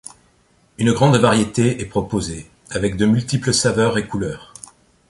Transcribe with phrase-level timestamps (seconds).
[0.79, 4.51] Une grande variété est proposée, avec de multiples saveurs et couleurs.